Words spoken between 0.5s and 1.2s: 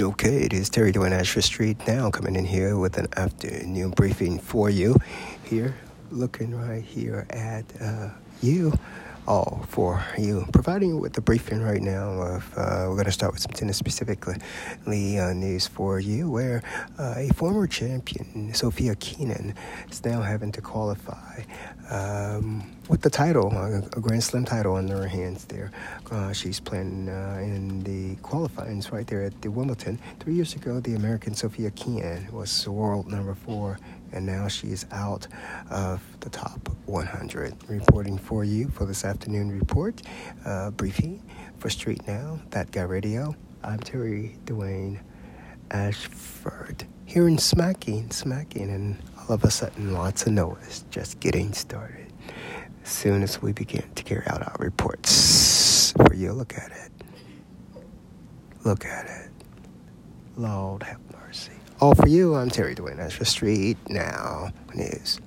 is Terry Dwayne